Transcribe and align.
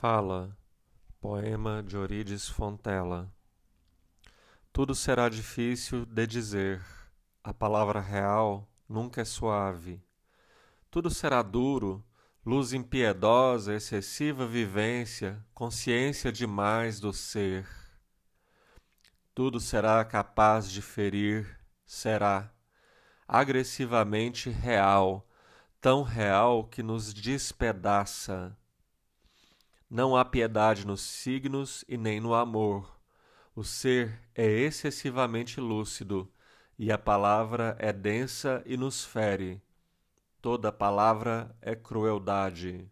Fala, 0.00 0.56
poema 1.20 1.82
de 1.82 1.96
Orides 1.96 2.48
Fontela. 2.48 3.34
Tudo 4.72 4.94
será 4.94 5.28
difícil 5.28 6.06
de 6.06 6.24
dizer, 6.24 6.80
a 7.42 7.52
palavra 7.52 7.98
real 7.98 8.70
nunca 8.88 9.22
é 9.22 9.24
suave. 9.24 10.00
Tudo 10.88 11.10
será 11.10 11.42
duro, 11.42 12.00
luz 12.46 12.72
impiedosa, 12.72 13.74
excessiva 13.74 14.46
vivência, 14.46 15.44
consciência 15.52 16.30
demais 16.30 17.00
do 17.00 17.12
ser. 17.12 17.66
Tudo 19.34 19.58
será 19.58 20.04
capaz 20.04 20.70
de 20.70 20.80
ferir, 20.80 21.58
será 21.84 22.54
agressivamente 23.26 24.48
real, 24.48 25.28
tão 25.80 26.04
real 26.04 26.68
que 26.68 26.84
nos 26.84 27.12
despedaça 27.12 28.56
não 29.90 30.16
há 30.16 30.24
piedade 30.24 30.86
nos 30.86 31.00
signos 31.00 31.84
e 31.88 31.96
nem 31.96 32.20
no 32.20 32.34
amor. 32.34 32.98
O 33.54 33.64
ser 33.64 34.20
é 34.34 34.46
excessivamente 34.46 35.60
lúcido, 35.60 36.30
e 36.78 36.92
a 36.92 36.98
palavra 36.98 37.76
é 37.78 37.92
densa 37.92 38.62
e 38.66 38.76
nos 38.76 39.04
fere. 39.04 39.60
Toda 40.40 40.70
palavra 40.70 41.56
é 41.60 41.74
crueldade. 41.74 42.88